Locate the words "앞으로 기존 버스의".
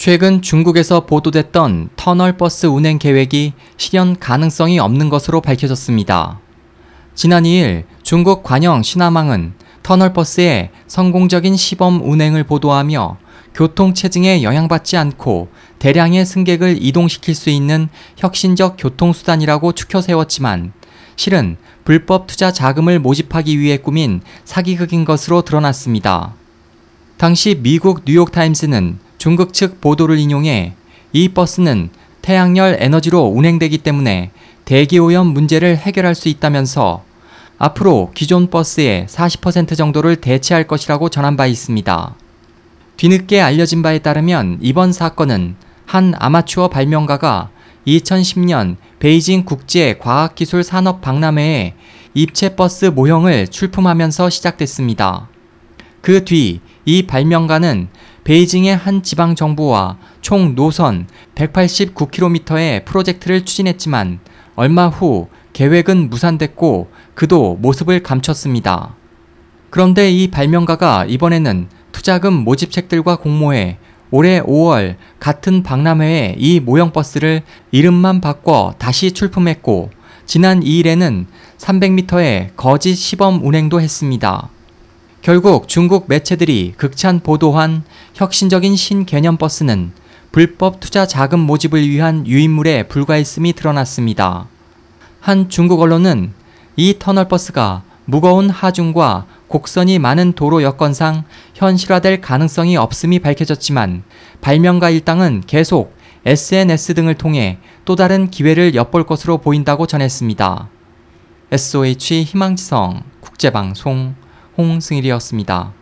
37.58-39.04